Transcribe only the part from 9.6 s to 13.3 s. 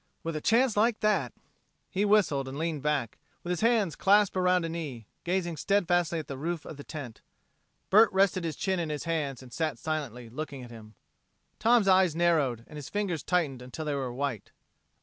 silently, looking at him. Tom's eyes narrowed and his fingers